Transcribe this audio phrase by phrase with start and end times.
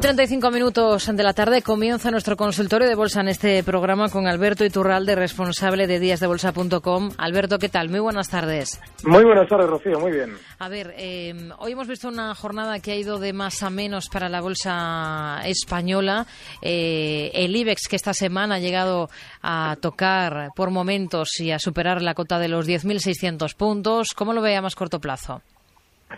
[0.00, 4.26] y 35 minutos de la tarde comienza nuestro consultorio de bolsa en este programa con
[4.26, 7.10] Alberto Iturralde, responsable de díasdebolsa.com.
[7.18, 7.90] Alberto, ¿qué tal?
[7.90, 8.80] Muy buenas tardes.
[9.04, 10.00] Muy buenas tardes, Rocío.
[10.00, 10.30] Muy bien.
[10.58, 14.08] A ver, eh, hoy hemos visto una jornada que ha ido de más a menos
[14.08, 16.24] para la bolsa española.
[16.62, 19.08] Eh, el IBEX, que esta semana ha llegado
[19.42, 24.14] a tocar por momentos y a superar la cota de los 10.600 puntos.
[24.16, 25.42] ¿Cómo lo ve a más corto plazo?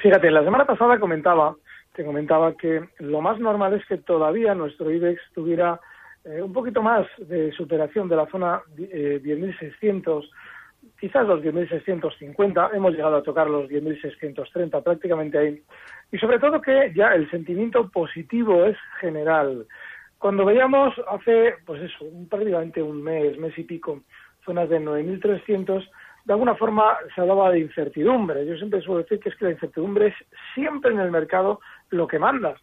[0.01, 1.55] Fíjate, la semana pasada comentaba
[1.95, 5.81] te comentaba que lo más normal es que todavía nuestro IBEX tuviera
[6.25, 10.29] eh, un poquito más de superación de la zona eh, 10.600,
[11.01, 15.63] quizás los 10.650, hemos llegado a tocar los 10.630 prácticamente ahí,
[16.11, 19.67] y sobre todo que ya el sentimiento positivo es general.
[20.19, 24.03] Cuando veíamos hace, pues eso, prácticamente un mes, mes y pico,
[24.45, 25.85] zonas de 9.300,
[26.25, 28.47] de alguna forma se hablaba de incertidumbre.
[28.47, 30.15] Yo siempre suelo decir que es que la incertidumbre es
[30.55, 31.61] siempre en el mercado
[31.93, 32.57] lo que manda.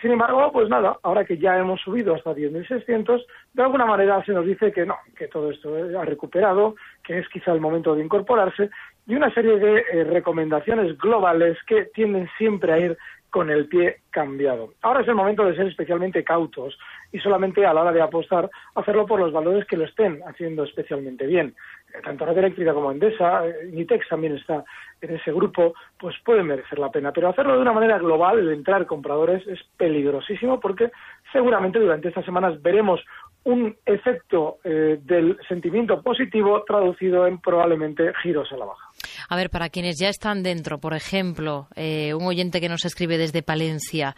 [0.00, 4.32] Sin embargo, pues nada, ahora que ya hemos subido hasta 10.600, de alguna manera se
[4.32, 6.74] nos dice que no, que todo esto ha recuperado,
[7.04, 8.70] que es quizá el momento de incorporarse
[9.06, 12.98] y una serie de eh, recomendaciones globales que tienden siempre a ir
[13.30, 14.74] con el pie cambiado.
[14.82, 16.76] Ahora es el momento de ser especialmente cautos
[17.12, 20.64] y solamente a la hora de apostar hacerlo por los valores que lo estén haciendo
[20.64, 21.54] especialmente bien.
[21.94, 24.64] Eh, tanto Red Eléctrica como Endesa, eh, Nitex también está
[25.00, 27.12] en ese grupo, pues puede merecer la pena.
[27.12, 30.90] Pero hacerlo de una manera global, el entrar compradores, es peligrosísimo porque
[31.32, 33.00] seguramente durante estas semanas veremos
[33.44, 38.90] un efecto eh, del sentimiento positivo traducido en probablemente giros a la baja.
[39.28, 43.18] A ver, para quienes ya están dentro, por ejemplo, eh, un oyente que nos escribe
[43.18, 44.14] desde Palencia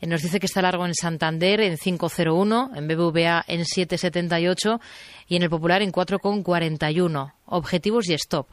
[0.00, 4.80] eh, nos dice que está largo en Santander en 5.01, en BBVA en 7.78
[5.28, 7.32] y en el Popular en 4.41.
[7.46, 8.46] Objetivos y stop.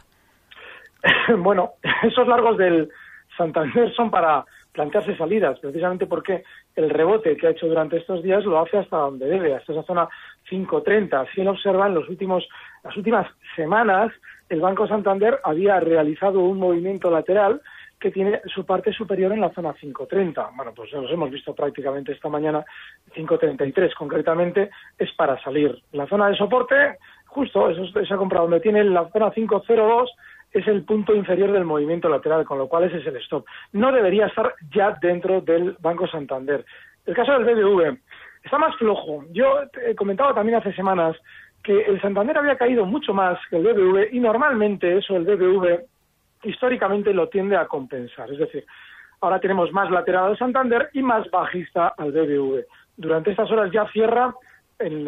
[1.38, 2.90] bueno, esos largos del
[3.38, 6.44] Santander son para plantearse salidas, precisamente porque
[6.76, 9.84] el rebote que ha hecho durante estos días lo hace hasta donde debe, hasta esa
[9.84, 10.10] zona
[10.50, 11.28] 5.30.
[11.34, 12.48] Si uno observa en los últimos,
[12.84, 14.12] las últimas semanas,
[14.54, 17.62] el Banco Santander había realizado un movimiento lateral
[18.00, 20.56] que tiene su parte superior en la zona 5.30.
[20.56, 22.64] Bueno, pues los hemos visto prácticamente esta mañana,
[23.16, 25.82] 5.33 concretamente, es para salir.
[25.94, 26.98] La zona de soporte,
[27.28, 30.10] justo, eso, esa compra donde tiene la zona 5.02,
[30.52, 33.46] es el punto inferior del movimiento lateral, con lo cual ese es el stop.
[33.72, 36.64] No debería estar ya dentro del Banco Santander.
[37.06, 37.98] El caso del BBV
[38.44, 39.24] está más flojo.
[39.32, 41.16] Yo he comentado también hace semanas
[41.64, 45.86] que el Santander había caído mucho más que el BBV y normalmente eso el BBV
[46.44, 48.30] históricamente lo tiende a compensar.
[48.32, 48.66] Es decir,
[49.22, 52.66] ahora tenemos más lateral al Santander y más bajista al BBV.
[52.98, 54.34] Durante estas horas ya cierra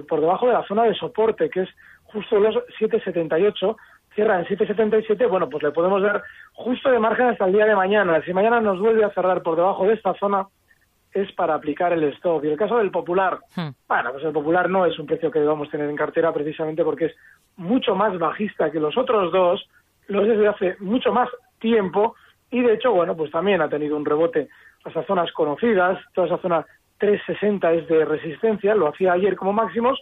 [0.07, 1.69] por debajo de la zona de soporte, que es
[2.05, 3.75] justo los 778,
[4.13, 6.23] cierra en 777, bueno, pues le podemos dar
[6.53, 8.21] justo de margen hasta el día de mañana.
[8.23, 10.47] Si mañana nos vuelve a cerrar por debajo de esta zona,
[11.15, 12.43] es para aplicar el stop.
[12.43, 13.69] Y el caso del popular, hmm.
[13.87, 17.05] bueno, pues el popular no es un precio que debamos tener en cartera precisamente porque
[17.05, 17.15] es
[17.55, 19.65] mucho más bajista que los otros dos,
[20.07, 21.29] los desde hace mucho más
[21.59, 22.15] tiempo
[22.51, 24.49] y de hecho, bueno, pues también ha tenido un rebote
[24.83, 26.65] hasta zonas conocidas, toda esa zona
[26.99, 29.99] 360 es de resistencia, lo hacía ayer como máximos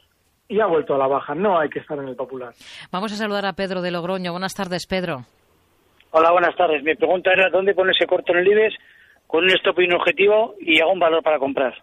[0.48, 1.36] y ha vuelto a la baja.
[1.36, 2.54] No hay que estar en el popular.
[2.92, 4.32] Vamos a saludar a Pedro de Logroño.
[4.32, 5.26] Buenas tardes, Pedro.
[6.12, 6.84] Hola, buenas tardes.
[6.84, 8.76] Mi pregunta era dónde ponerse corto en el IBEX
[9.34, 11.74] con un stop y un objetivo y hago un valor para comprar.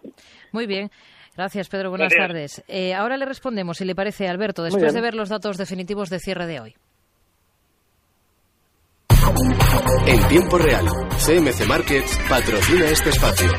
[0.53, 0.89] Muy bien.
[1.35, 1.89] Gracias, Pedro.
[1.89, 2.63] Buenas tardes.
[2.69, 6.19] Eh, ahora le respondemos, si le parece, Alberto, después de ver los datos definitivos de
[6.19, 6.75] cierre de hoy.
[10.07, 10.85] En tiempo real,
[11.17, 13.49] CMC Markets patrocina este espacio.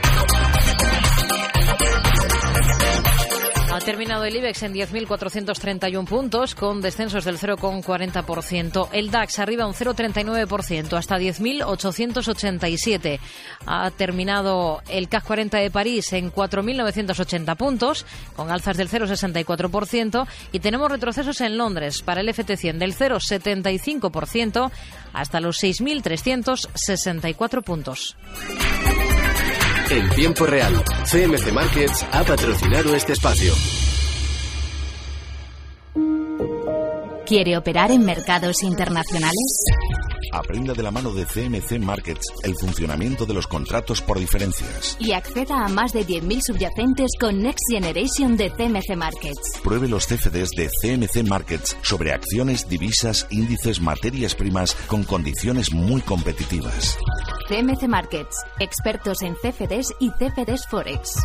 [3.84, 8.88] Terminado el IBEX en 10.431 puntos, con descensos del 0,40%.
[8.93, 13.19] El DAX arriba un 0,39%, hasta 10.887.
[13.67, 18.06] Ha terminado el CAC 40 de París en 4.980 puntos,
[18.37, 20.26] con alzas del 0,64%.
[20.52, 24.70] Y tenemos retrocesos en Londres para el FT100 del 0,75%
[25.12, 28.17] hasta los 6.364 puntos.
[29.90, 33.52] En tiempo real, CMC Markets ha patrocinado este espacio.
[37.26, 39.64] ¿Quiere operar en mercados internacionales?
[40.32, 44.96] Aprenda de la mano de CMC Markets el funcionamiento de los contratos por diferencias.
[44.99, 49.61] Y acceda a más de 10.000 subyacentes con Next Generation de CMC Markets.
[49.62, 56.00] Pruebe los CFDs de CMC Markets sobre acciones, divisas, índices, materias primas con condiciones muy
[56.00, 56.99] competitivas.
[57.49, 61.17] CMC Markets, expertos en CFDs y CFDs Forex.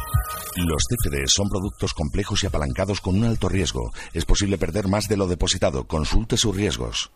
[0.57, 3.92] Los CFDs son productos complejos y apalancados con un alto riesgo.
[4.13, 5.86] Es posible perder más de lo depositado.
[5.86, 7.12] Consulte sus riesgos.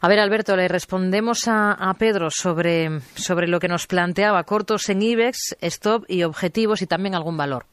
[0.00, 5.02] A ver, Alberto, le respondemos a, Pedro sobre, sobre lo que nos planteaba, cortos en
[5.02, 7.64] IBEX, stop y objetivos y también algún valor.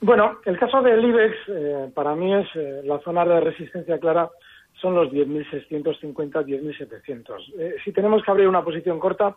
[0.00, 4.28] Bueno, el caso del IBEX eh, para mí es eh, la zona de resistencia clara
[4.80, 7.54] son los 10.650, 10.700.
[7.58, 9.34] Eh, si tenemos que abrir una posición corta,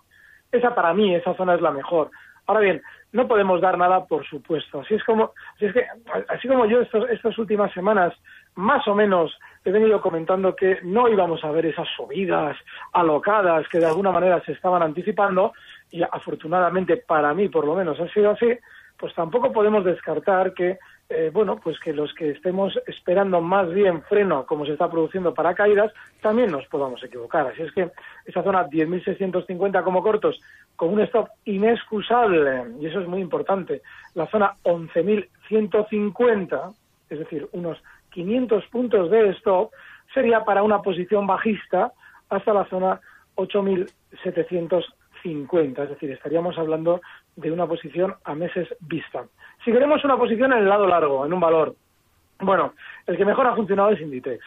[0.52, 2.12] esa para mí, esa zona es la mejor.
[2.46, 2.82] Ahora bien,
[3.12, 4.82] no podemos dar nada por supuesto.
[4.82, 5.86] Así es como, así es que,
[6.28, 8.14] así como yo estas últimas semanas
[8.60, 9.32] más o menos
[9.64, 12.58] he venido comentando que no íbamos a ver esas subidas
[12.92, 15.54] alocadas que de alguna manera se estaban anticipando
[15.92, 18.48] y afortunadamente para mí por lo menos ha sido así,
[18.98, 20.78] pues tampoco podemos descartar que
[21.12, 25.34] eh, bueno, pues que los que estemos esperando más bien freno, como se está produciendo
[25.34, 25.92] para caídas,
[26.22, 27.48] también nos podamos equivocar.
[27.48, 27.90] Así es que
[28.26, 30.40] esa zona 10.650 como cortos,
[30.76, 33.82] con un stop inexcusable, y eso es muy importante,
[34.14, 36.76] la zona 11.150,
[37.10, 39.72] es decir, unos 500 puntos de stop,
[40.14, 41.94] sería para una posición bajista
[42.30, 43.00] hasta la zona
[43.36, 47.02] 8.750, es decir, estaríamos hablando
[47.36, 49.26] de una posición a meses vista.
[49.64, 51.76] Si queremos una posición en el lado largo, en un valor,
[52.40, 52.74] bueno,
[53.06, 54.44] el que mejor ha funcionado es Inditex.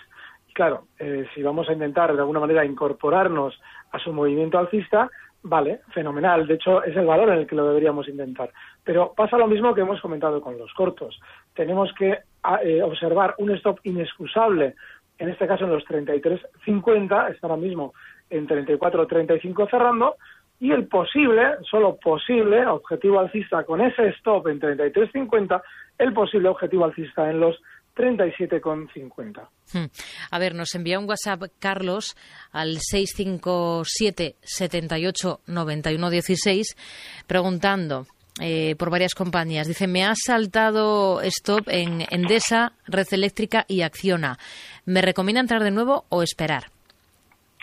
[0.54, 3.60] Claro, eh, si vamos a intentar de alguna manera incorporarnos
[3.90, 5.10] a su movimiento alcista,
[5.42, 6.46] vale, fenomenal.
[6.46, 8.50] De hecho, es el valor en el que lo deberíamos intentar.
[8.84, 11.20] Pero pasa lo mismo que hemos comentado con los cortos.
[11.54, 12.18] Tenemos que
[12.64, 14.74] eh, observar un stop inexcusable,
[15.18, 17.94] en este caso en los 33.50, está ahora mismo
[18.30, 20.16] en 34.35 cerrando,
[20.58, 25.60] y el posible, solo posible, objetivo alcista con ese stop en 33.50,
[25.98, 27.60] el posible objetivo alcista en los
[27.96, 29.48] 37,50.
[29.72, 29.86] Hmm.
[30.30, 32.16] A ver, nos envía un WhatsApp Carlos
[32.52, 38.06] al 657 78 91 16 preguntando
[38.40, 39.68] eh, por varias compañías.
[39.68, 44.38] Dice, me ha saltado stop en Endesa, Red Eléctrica y Acciona.
[44.86, 46.64] ¿Me recomienda entrar de nuevo o esperar?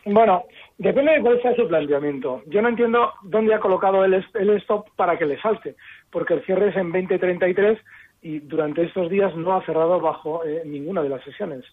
[0.06, 0.46] Bueno,
[0.80, 2.42] Depende de cuál sea su planteamiento.
[2.46, 5.76] Yo no entiendo dónde ha colocado el, el stop para que le salte,
[6.10, 7.78] porque el cierre es en 2033
[8.22, 11.64] y durante estos días no ha cerrado bajo eh, ninguna de las sesiones,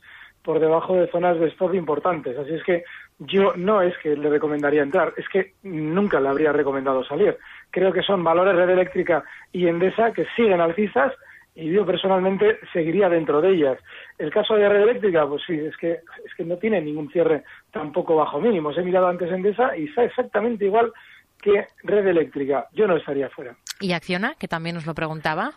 [0.42, 2.38] por debajo de zonas de stop importantes.
[2.38, 2.84] Así es que
[3.18, 7.36] yo no es que le recomendaría entrar, es que nunca le habría recomendado salir.
[7.70, 11.12] Creo que son valores red eléctrica y Endesa que siguen alcistas
[11.56, 13.78] y yo personalmente seguiría dentro de ellas.
[14.18, 15.92] El caso de red eléctrica, pues sí, es que,
[16.24, 18.76] es que no tiene ningún cierre tampoco bajo mínimos.
[18.76, 20.92] He mirado antes en esa y está exactamente igual
[21.40, 22.68] que red eléctrica.
[22.72, 23.56] Yo no estaría fuera.
[23.80, 25.54] ¿Y Acciona, que también nos lo preguntaba?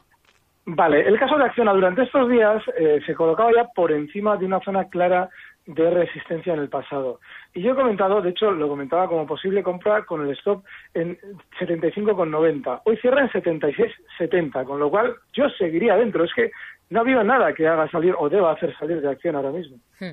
[0.72, 4.46] Vale, el caso de Acciona durante estos días eh, se colocaba ya por encima de
[4.46, 5.28] una zona clara
[5.66, 7.20] de resistencia en el pasado.
[7.56, 11.18] Y yo he comentado, de hecho lo comentaba como posible compra con el stop en
[11.60, 12.82] 75,90.
[12.86, 16.24] Hoy cierra en 76,70, con lo cual yo seguiría dentro.
[16.24, 16.52] Es que
[16.90, 19.78] no ha habido nada que haga salir o deba hacer salir de acción ahora mismo.
[20.00, 20.12] Hmm.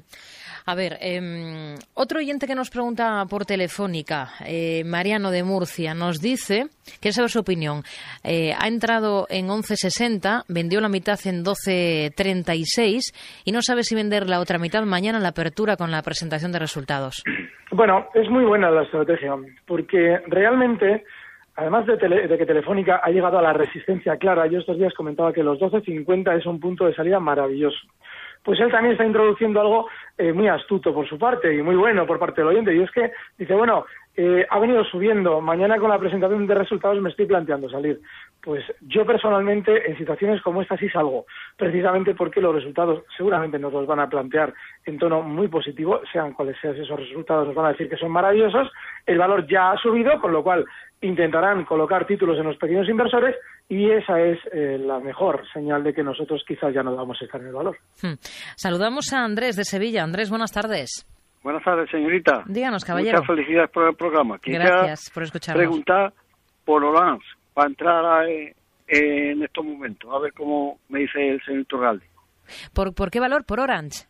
[0.69, 6.21] A ver, em, otro oyente que nos pregunta por telefónica, eh, Mariano de Murcia, nos
[6.21, 6.67] dice,
[7.01, 7.83] quiere saber su opinión,
[8.25, 13.13] eh, ha entrado en 11.60, vendió la mitad en 12.36
[13.45, 16.51] y no sabe si vender la otra mitad mañana en la apertura con la presentación
[16.51, 17.23] de resultados.
[17.71, 19.35] Bueno, es muy buena la estrategia,
[19.67, 21.05] porque realmente
[21.57, 25.33] además de, de, que Telefónica ha llegado a la resistencia clara, yo estos días comentaba
[25.33, 27.79] que los 12.50 es un punto de salida maravilloso
[28.47, 32.07] pues él también está introduciendo algo eh, muy astuto por su parte y muy bueno
[32.07, 32.73] por parte del oyente.
[32.73, 33.85] Y es que dice, bueno,
[34.17, 38.01] eh, ha venido subiendo, mañana con la presentación de resultados me estoy planteando salir.
[38.41, 41.27] Pues yo personalmente en situaciones como esta sí salgo,
[41.57, 46.33] precisamente porque los resultados seguramente nos los van a plantear en tono muy positivo, sean
[46.33, 48.71] cuales sean esos resultados, nos van a decir que son maravillosos,
[49.07, 50.65] el valor ya ha subido, con lo cual
[51.01, 53.35] intentarán colocar títulos en los pequeños inversores
[53.69, 57.25] y esa es eh, la mejor señal de que nosotros quizás ya no vamos a
[57.25, 57.77] estar en el valor.
[58.03, 58.15] Hmm.
[58.57, 60.03] Saludamos a Andrés de Sevilla.
[60.03, 61.07] Andrés, buenas tardes.
[61.43, 62.45] Buenas tardes, señorita.
[62.47, 63.19] Díganos, caballero.
[63.19, 64.39] Muchas felicidades por el programa.
[64.43, 65.61] Gracias por escucharnos.
[65.61, 66.13] preguntar
[66.65, 72.07] por Orange para entrar en estos momentos, a ver cómo me dice el señor Turralde.
[72.73, 73.45] ¿Por, ¿Por qué valor?
[73.45, 74.07] ¿Por Orange?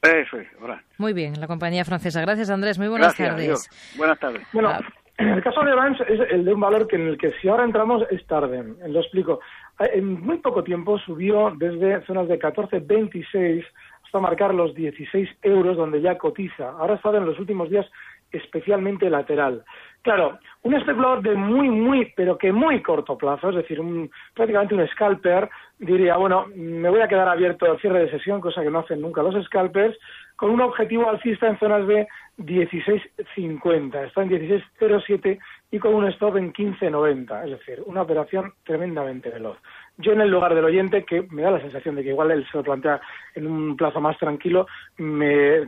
[0.00, 0.84] Eso es, Orange.
[0.98, 2.20] Muy bien, la compañía francesa.
[2.20, 2.78] Gracias, Andrés.
[2.78, 3.68] Muy buenas tardes.
[3.96, 4.46] Buenas tardes.
[4.52, 4.80] Bueno, ah.
[5.16, 7.64] El caso de Orange es el de un valor que en el que si ahora
[7.64, 8.64] entramos es tarde.
[8.88, 9.40] Lo explico.
[9.78, 13.64] En muy poco tiempo subió desde zonas de 14,26
[14.04, 16.70] hasta marcar los 16 euros donde ya cotiza.
[16.70, 17.86] Ahora estado en los últimos días
[18.32, 19.64] especialmente lateral.
[20.02, 24.74] Claro, un especulador de muy, muy, pero que muy corto plazo, es decir, un, prácticamente
[24.74, 28.70] un scalper, diría, bueno, me voy a quedar abierto al cierre de sesión, cosa que
[28.70, 29.96] no hacen nunca los scalpers,
[30.44, 35.38] con un objetivo alcista en zonas de 16.50, está en 16.07
[35.70, 39.56] y con un stop en 15.90, es decir, una operación tremendamente veloz.
[39.96, 42.46] Yo en el lugar del oyente, que me da la sensación de que igual él
[42.52, 43.00] se lo plantea
[43.34, 44.66] en un plazo más tranquilo,
[44.98, 45.60] me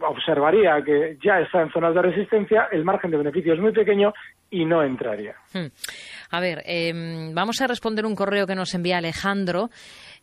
[0.00, 4.12] observaría que ya está en zonas de resistencia, el margen de beneficio es muy pequeño
[4.50, 5.36] y no entraría.
[5.52, 5.68] Hmm.
[6.32, 9.70] A ver, em, vamos a responder un correo que nos envía Alejandro.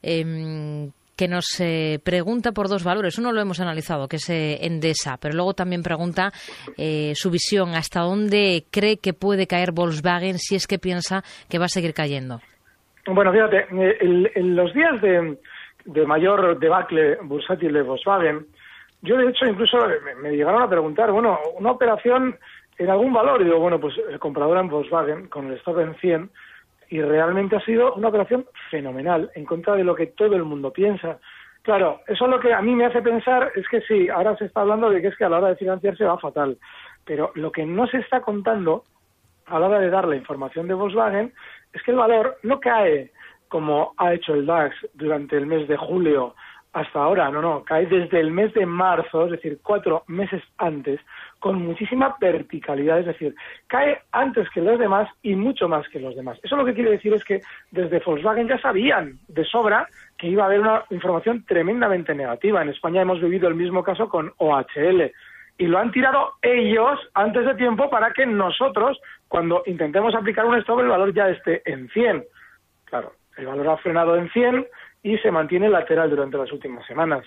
[0.04, 0.92] Em,
[1.22, 3.20] que nos eh, pregunta por dos valores.
[3.20, 6.32] Uno lo hemos analizado, que es eh, Endesa, pero luego también pregunta
[6.76, 11.60] eh, su visión, hasta dónde cree que puede caer Volkswagen si es que piensa que
[11.60, 12.40] va a seguir cayendo.
[13.06, 18.48] Bueno, fíjate, en los días de, mayor debacle bursátil de Volkswagen,
[19.04, 19.78] yo de hecho incluso
[20.24, 22.36] me, llegaron a preguntar, bueno, una operación
[22.80, 25.94] en algún valor, y digo, bueno, pues el comprador en Volkswagen con el stop en
[25.98, 26.32] 100,
[26.92, 30.74] y realmente ha sido una operación fenomenal, en contra de lo que todo el mundo
[30.74, 31.20] piensa.
[31.62, 34.46] Claro, eso es lo que a mí me hace pensar es que sí, ahora se
[34.46, 36.58] está hablando de que es que a la hora de financiarse va fatal,
[37.06, 38.84] pero lo que no se está contando
[39.46, 41.34] a la hora de dar la información de Volkswagen
[41.72, 43.12] es que el valor no cae
[43.48, 46.36] como ha hecho el DAX durante el mes de julio
[46.74, 51.00] hasta ahora, no, no, cae desde el mes de marzo, es decir, cuatro meses antes,
[51.42, 56.16] con muchísima verticalidad, es decir, cae antes que los demás y mucho más que los
[56.16, 56.40] demás.
[56.44, 59.88] Eso lo que quiere decir es que desde Volkswagen ya sabían de sobra
[60.20, 62.62] que iba a haber una información tremendamente negativa.
[62.62, 65.12] En España hemos vivido el mismo caso con OHL
[65.58, 70.60] y lo han tirado ellos antes de tiempo para que nosotros, cuando intentemos aplicar un
[70.60, 72.24] stop, el valor ya esté en 100.
[72.86, 74.68] Claro, el valor ha frenado en 100
[75.02, 77.26] y se mantiene lateral durante las últimas semanas.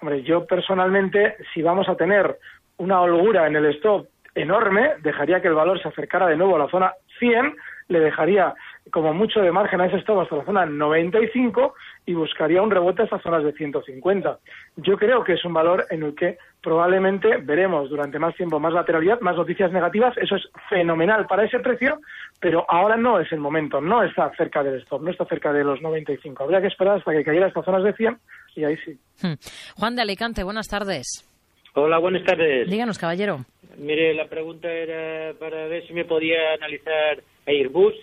[0.00, 2.38] Hombre, yo personalmente, si vamos a tener
[2.80, 6.60] una holgura en el stop enorme, dejaría que el valor se acercara de nuevo a
[6.60, 7.54] la zona 100,
[7.88, 8.54] le dejaría
[8.90, 11.74] como mucho de margen a ese stop hasta la zona 95
[12.06, 14.38] y buscaría un rebote hasta zonas de 150.
[14.76, 18.72] Yo creo que es un valor en el que probablemente veremos durante más tiempo más
[18.72, 20.16] lateralidad, más noticias negativas.
[20.16, 22.00] Eso es fenomenal para ese precio,
[22.40, 25.64] pero ahora no es el momento, no está cerca del stop, no está cerca de
[25.64, 26.44] los 95.
[26.44, 28.18] Habría que esperar hasta que cayera hasta zonas de 100
[28.56, 28.98] y ahí sí.
[29.22, 29.34] Hmm.
[29.76, 31.29] Juan de Alicante, buenas tardes.
[31.74, 32.68] Hola, buenas tardes.
[32.68, 33.44] Díganos, caballero.
[33.78, 37.94] Mire, la pregunta era para ver si me podía analizar Airbus,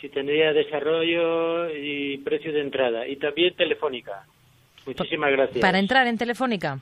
[0.00, 4.24] si tendría desarrollo y precio de entrada, y también Telefónica.
[4.84, 5.60] Muchísimas gracias.
[5.60, 6.78] ¿Para entrar en Telefónica?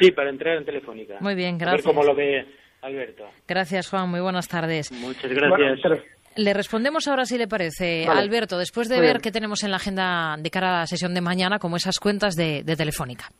[0.00, 1.16] Sí, para entrar en Telefónica.
[1.20, 1.86] Muy bien, gracias.
[1.86, 2.44] A ver cómo lo ve
[2.82, 3.24] Alberto.
[3.48, 4.10] Gracias, Juan.
[4.10, 4.92] Muy buenas tardes.
[4.92, 6.04] Muchas gracias.
[6.36, 8.06] le respondemos ahora si le parece.
[8.06, 11.22] Alberto, después de ver qué tenemos en la agenda de cara a la sesión de
[11.22, 13.30] mañana, como esas cuentas de Telefónica.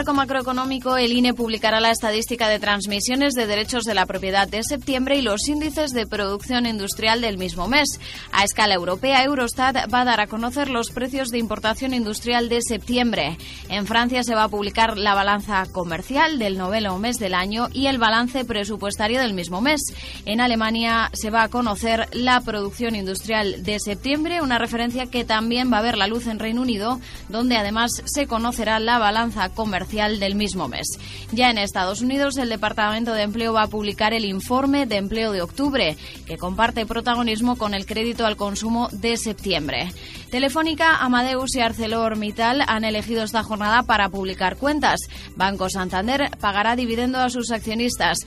[0.00, 4.62] Marco macroeconómico, el INE publicará la estadística de transmisiones de derechos de la propiedad de
[4.62, 8.00] septiembre y los índices de producción industrial del mismo mes.
[8.32, 12.62] A escala europea, Eurostat va a dar a conocer los precios de importación industrial de
[12.62, 13.36] septiembre.
[13.68, 17.86] En Francia se va a publicar la balanza comercial del noveno mes del año y
[17.86, 19.82] el balance presupuestario del mismo mes.
[20.24, 25.70] En Alemania se va a conocer la producción industrial de septiembre, una referencia que también
[25.70, 30.18] va a ver la luz en Reino Unido, donde además se conocerá la balanza comercial
[30.18, 30.98] del mismo mes.
[31.32, 35.32] Ya en Estados Unidos, el Departamento de Empleo va a publicar el informe de empleo
[35.32, 39.92] de octubre, que comparte protagonismo con el crédito al consumo de septiembre.
[40.30, 45.00] Telefónica, Amadeus y ArcelorMittal han elegido esta jornada para publicar cuentas.
[45.34, 48.18] Banco Santander pagará dividendo a sus accionistas.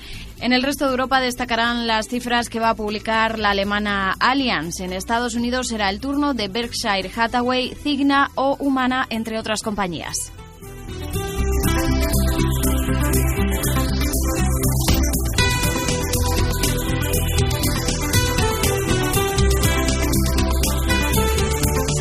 [0.41, 4.81] En el resto de Europa destacarán las cifras que va a publicar la alemana Allianz.
[4.81, 10.33] En Estados Unidos será el turno de Berkshire Hathaway, Cigna o Humana, entre otras compañías.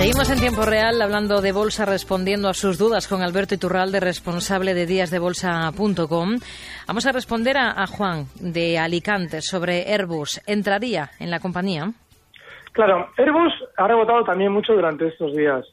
[0.03, 4.75] Seguimos en tiempo real hablando de bolsa, respondiendo a sus dudas con Alberto Iturralde, responsable
[4.75, 6.39] de díasdebolsa.com.
[6.89, 10.43] Vamos a responder a, Juan de Alicante sobre Airbus.
[10.45, 11.93] ¿Entraría en la compañía?
[12.73, 15.65] Claro, Airbus ha rebotado también mucho durante estos días.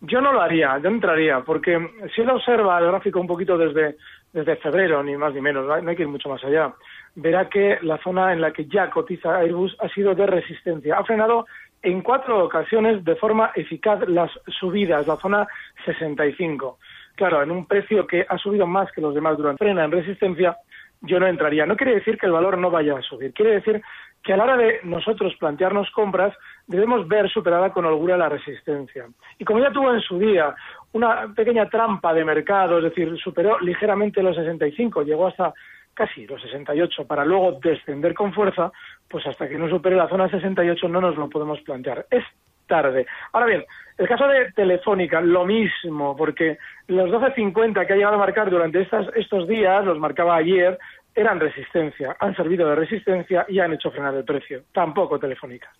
[0.00, 1.76] Yo no lo haría, yo entraría, porque
[2.14, 3.96] si uno observa el gráfico un poquito desde,
[4.32, 6.72] desde febrero, ni más ni menos, no hay que ir mucho más allá,
[7.16, 10.96] verá que la zona en la que ya cotiza Airbus ha sido de resistencia.
[10.96, 11.44] Ha frenado
[11.84, 15.46] en cuatro ocasiones de forma eficaz las subidas, la zona
[15.84, 16.78] 65.
[17.14, 20.56] Claro, en un precio que ha subido más que los demás durante frena en resistencia,
[21.02, 21.66] yo no entraría.
[21.66, 23.82] No quiere decir que el valor no vaya a subir, quiere decir
[24.22, 26.34] que a la hora de nosotros plantearnos compras
[26.66, 29.06] debemos ver superada con holgura la resistencia.
[29.38, 30.54] Y como ya tuvo en su día
[30.92, 35.52] una pequeña trampa de mercado, es decir, superó ligeramente los 65, llegó hasta
[35.94, 38.72] casi los 68 para luego descender con fuerza,
[39.08, 42.06] pues hasta que no supere la zona 68 no nos lo podemos plantear.
[42.10, 42.24] Es
[42.66, 43.06] tarde.
[43.32, 43.64] Ahora bien,
[43.98, 46.58] el caso de Telefónica, lo mismo, porque
[46.88, 50.78] los 12.50 que ha llegado a marcar durante estas, estos días, los marcaba ayer,
[51.14, 54.64] eran resistencia, han servido de resistencia y han hecho frenar el precio.
[54.72, 55.70] Tampoco Telefónica.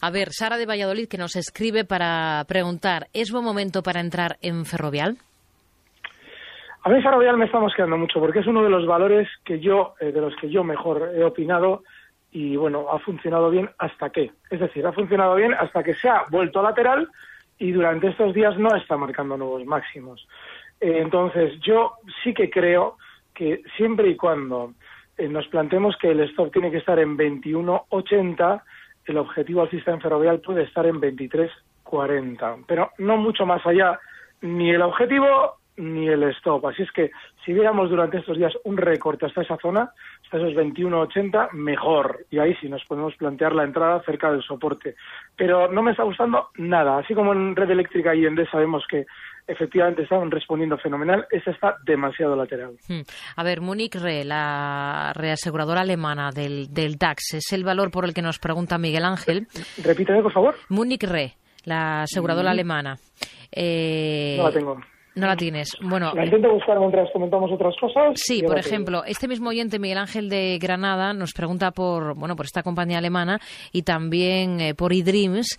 [0.00, 4.38] A ver, Sara de Valladolid que nos escribe para preguntar, ¿es buen momento para entrar
[4.42, 5.18] en Ferrovial?
[6.82, 9.94] A mí Ferrovial me estamos quedando mucho porque es uno de los valores que yo,
[10.00, 11.82] eh, de los que yo mejor he opinado
[12.32, 14.30] y bueno, ha funcionado bien hasta que.
[14.50, 17.08] Es decir, ha funcionado bien hasta que se ha vuelto lateral
[17.58, 20.26] y durante estos días no está marcando nuevos máximos.
[20.80, 21.94] Eh, entonces, yo
[22.24, 22.96] sí que creo
[23.34, 24.72] que siempre y cuando
[25.18, 28.62] eh, nos planteemos que el stop tiene que estar en 21.80,
[29.04, 33.98] el objetivo alcista en ferrovial puede estar en 23.40, pero no mucho más allá,
[34.40, 36.66] ni el objetivo ni el stop.
[36.66, 37.10] Así es que
[37.44, 39.92] si viéramos durante estos días un recorte hasta esa zona,
[40.24, 42.26] hasta esos 21.80, mejor.
[42.30, 44.94] Y ahí sí nos podemos plantear la entrada cerca del soporte.
[45.36, 46.98] Pero no me está gustando nada.
[46.98, 49.06] Así como en Red Eléctrica y en D sabemos que
[49.46, 52.76] efectivamente estaban respondiendo fenomenal, esta está demasiado lateral.
[52.88, 53.00] Hmm.
[53.36, 58.14] A ver, Munich Re, la reaseguradora alemana del, del DAX, es el valor por el
[58.14, 59.48] que nos pregunta Miguel Ángel.
[59.82, 60.54] Repíteme, por favor.
[60.68, 62.96] Munich Re, la aseguradora alemana.
[63.50, 64.80] Eh, no la tengo.
[65.20, 65.76] No la tienes.
[65.82, 68.12] Bueno, la intento buscar mientras comentamos otras cosas.
[68.14, 72.46] Sí, por ejemplo, este mismo oyente Miguel Ángel de Granada nos pregunta por bueno por
[72.46, 73.38] esta compañía alemana
[73.70, 75.58] y también eh, por eDreams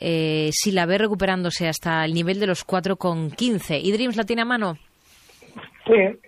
[0.00, 3.82] eh, si la ve recuperándose hasta el nivel de los 4,15.
[3.84, 4.76] ¿eDreams la tiene a mano?
[5.86, 6.18] Sí.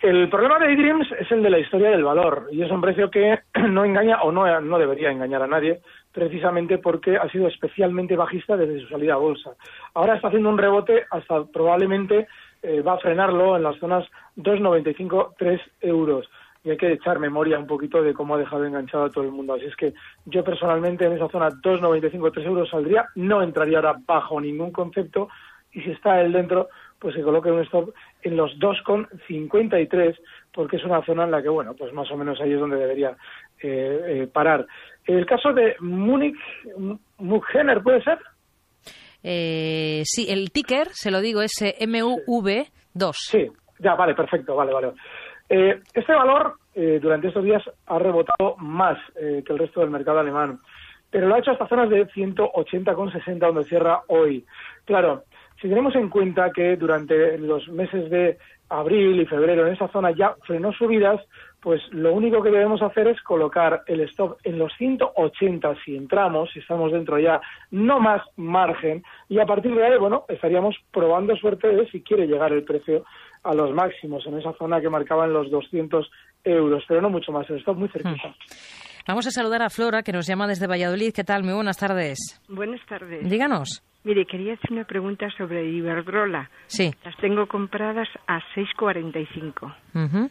[0.00, 3.10] El problema de eDreams es el de la historia del valor y es un precio
[3.10, 3.38] que
[3.70, 5.80] no engaña o no, no debería engañar a nadie
[6.18, 9.52] precisamente porque ha sido especialmente bajista desde su salida a bolsa.
[9.94, 12.26] Ahora está haciendo un rebote hasta probablemente
[12.60, 14.04] eh, va a frenarlo en las zonas
[14.36, 16.28] 2,95, 3 euros.
[16.64, 19.30] Y hay que echar memoria un poquito de cómo ha dejado enganchado a todo el
[19.30, 19.54] mundo.
[19.54, 19.94] Así es que
[20.26, 25.28] yo personalmente en esa zona 2,95, 3 euros saldría, no entraría ahora bajo ningún concepto
[25.70, 30.18] y si está él dentro, pues se coloque un stop en los 2,53
[30.52, 32.76] porque es una zona en la que, bueno, pues más o menos ahí es donde
[32.76, 33.16] debería
[34.32, 34.66] parar.
[35.04, 36.36] El caso de Múnich,
[37.18, 38.18] Muggener, ¿puede ser?
[39.22, 43.12] Eh, sí, el ticker, se lo digo, es MUV2.
[43.14, 43.46] Sí,
[43.78, 44.92] ya, vale, perfecto, vale, vale.
[45.48, 50.20] Eh, este valor eh, durante estos días ha rebotado más que el resto del mercado
[50.20, 50.60] alemán,
[51.10, 54.44] pero lo ha hecho hasta zonas de 180,60 donde cierra hoy.
[54.84, 55.24] Claro,
[55.60, 60.10] si tenemos en cuenta que durante los meses de abril y febrero en esa zona
[60.10, 61.20] ya frenó subidas,
[61.60, 66.50] pues lo único que debemos hacer es colocar el stop en los 180 si entramos,
[66.52, 67.40] si estamos dentro ya,
[67.70, 72.26] no más margen, y a partir de ahí, bueno, estaríamos probando suerte de si quiere
[72.26, 73.04] llegar el precio
[73.42, 76.10] a los máximos en esa zona que marcaban los 200
[76.44, 78.28] euros, pero no mucho más, el stop muy cerquita.
[78.28, 78.34] Hmm.
[79.08, 81.14] Vamos a saludar a Flora, que nos llama desde Valladolid.
[81.14, 81.42] ¿Qué tal?
[81.42, 82.42] Muy buenas tardes.
[82.46, 83.28] Buenas tardes.
[83.28, 83.82] Díganos.
[84.04, 86.48] Mire, quería hacer una pregunta sobre Iberdrola.
[86.66, 86.90] Sí.
[87.04, 90.30] Las tengo compradas a 6,45.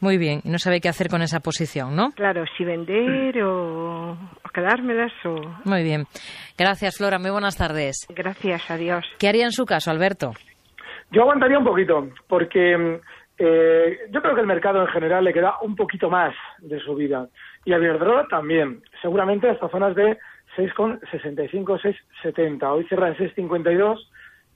[0.00, 0.40] Muy bien.
[0.44, 2.10] Y no sabe qué hacer con esa posición, ¿no?
[2.12, 4.16] Claro, si vender o,
[4.52, 5.36] quedármelas o...
[5.64, 6.04] Muy bien.
[6.56, 7.18] Gracias, Flora.
[7.18, 8.06] Muy buenas tardes.
[8.14, 9.04] Gracias, adiós.
[9.18, 10.32] ¿Qué haría en su caso, Alberto?
[11.10, 13.00] Yo aguantaría un poquito, porque
[13.38, 17.26] eh, yo creo que el mercado en general le queda un poquito más de subida.
[17.64, 18.82] Y a Iberdrola también.
[19.00, 20.18] Seguramente hasta zonas de
[20.58, 21.80] 6,65,
[22.24, 22.72] 6,70.
[22.72, 23.98] Hoy cierra en 6,52.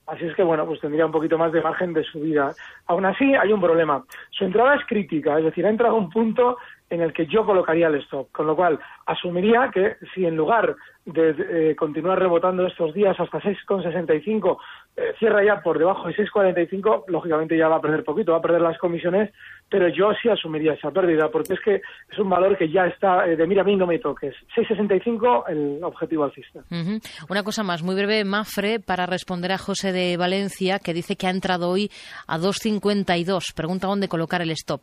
[0.05, 2.53] Así es que, bueno, pues tendría un poquito más de margen de subida.
[2.87, 4.03] Aún así, hay un problema.
[4.31, 6.57] Su entrada es crítica, es decir, ha entrado a un punto
[6.89, 8.29] en el que yo colocaría el stop.
[8.33, 11.35] Con lo cual, asumiría que si en lugar de
[11.71, 14.57] eh, continuar rebotando estos días hasta 6,65,
[14.95, 18.41] eh, cierra ya por debajo de 6,45, lógicamente ya va a perder poquito, va a
[18.41, 19.33] perder las comisiones,
[19.67, 21.75] pero yo sí asumiría esa pérdida, porque es que
[22.11, 24.35] es un valor que ya está eh, de mira a mí no me toques.
[24.55, 26.61] 6,65 el objetivo alcista.
[27.27, 31.25] Una cosa más, muy breve, Mafre, para responder a José de Valencia, que dice que
[31.25, 31.89] ha entrado hoy
[32.27, 33.55] a 2,52.
[33.55, 34.81] Pregunta dónde colocar el stop.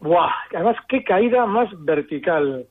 [0.00, 2.66] Buah, además qué caída más vertical.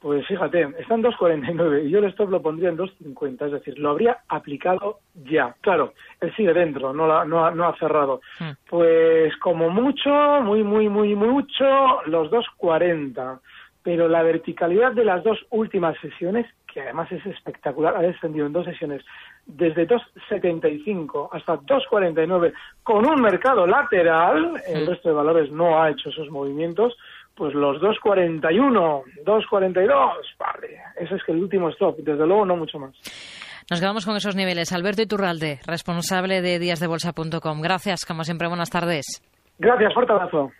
[0.00, 3.78] Pues fíjate, está en 2.49 y yo el stop lo pondría en 2.50, es decir,
[3.80, 5.56] lo habría aplicado ya.
[5.60, 8.20] Claro, él sigue dentro, no, la, no, ha, no ha cerrado.
[8.38, 8.50] Hmm.
[8.70, 10.10] Pues como mucho,
[10.42, 11.64] muy, muy, muy, mucho,
[12.06, 13.40] los 2.40.
[13.82, 18.52] Pero la verticalidad de las dos últimas sesiones, que además es espectacular, ha descendido en
[18.52, 19.02] dos sesiones
[19.46, 22.52] desde 2,75 hasta 2,49
[22.84, 24.88] con un mercado lateral, el hmm.
[24.88, 26.96] resto de valores no ha hecho esos movimientos,
[27.38, 28.42] pues los 2.41,
[29.24, 29.88] 2.42,
[30.38, 32.94] vale, ese es que el último stop, desde luego no mucho más.
[33.70, 34.72] Nos quedamos con esos niveles.
[34.72, 37.60] Alberto Iturralde, responsable de díasdebolsa.com.
[37.60, 39.22] Gracias, como siempre, buenas tardes.
[39.58, 40.50] Gracias, fuerte abrazo.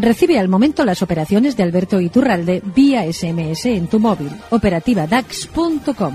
[0.00, 4.30] Recibe al momento las operaciones de Alberto Iturralde vía SMS en tu móvil.
[4.50, 6.14] Operativa DAX.com.